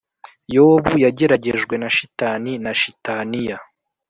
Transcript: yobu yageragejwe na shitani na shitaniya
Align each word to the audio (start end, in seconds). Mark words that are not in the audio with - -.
yobu 0.55 0.91
yageragejwe 1.05 1.73
na 1.81 1.89
shitani 1.95 2.51
na 2.63 2.71
shitaniya 2.79 3.57